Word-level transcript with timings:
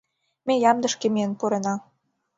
Ме 0.45 0.53
ямдышке 0.71 1.07
миен 1.13 1.31
пурена. 1.39 1.75